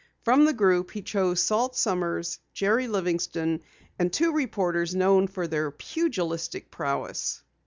From 0.23 0.45
the 0.45 0.53
group 0.53 0.89
he 0.89 1.03
chose 1.03 1.43
Salt 1.43 1.75
Sommers, 1.75 2.39
Jerry 2.55 2.87
Livingston, 2.87 3.61
and 3.99 4.11
two 4.11 4.31
reporters 4.31 4.95
known 4.95 5.27
for 5.27 5.45
their 5.45 5.69
pugilistic 5.69 6.71
prowess. 6.71 7.43